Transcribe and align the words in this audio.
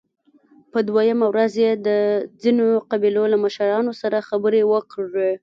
په 0.71 0.79
دوهمه 0.87 1.25
ورځ 1.29 1.53
يې 1.63 1.71
د 1.87 1.87
ځينو 2.41 2.67
قبيلو 2.91 3.23
له 3.33 3.37
مشرانو 3.43 3.91
سره 4.01 4.25
خبرې 4.29 4.61
وکړې 4.73 5.31